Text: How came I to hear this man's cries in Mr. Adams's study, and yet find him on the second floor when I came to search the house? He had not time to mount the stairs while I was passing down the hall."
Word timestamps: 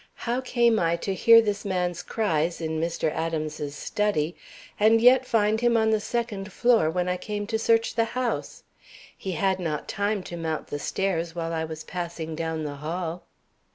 How 0.25 0.41
came 0.41 0.79
I 0.79 0.95
to 0.95 1.13
hear 1.13 1.43
this 1.43 1.63
man's 1.63 2.01
cries 2.01 2.59
in 2.59 2.81
Mr. 2.81 3.11
Adams's 3.11 3.75
study, 3.75 4.35
and 4.79 4.99
yet 4.99 5.27
find 5.27 5.61
him 5.61 5.77
on 5.77 5.91
the 5.91 5.99
second 5.99 6.51
floor 6.51 6.89
when 6.89 7.07
I 7.07 7.17
came 7.17 7.45
to 7.45 7.59
search 7.59 7.93
the 7.93 8.05
house? 8.17 8.63
He 9.15 9.33
had 9.33 9.59
not 9.59 9.87
time 9.87 10.23
to 10.23 10.35
mount 10.37 10.69
the 10.69 10.79
stairs 10.79 11.35
while 11.35 11.53
I 11.53 11.65
was 11.65 11.83
passing 11.83 12.33
down 12.35 12.63
the 12.63 12.77
hall." 12.77 13.25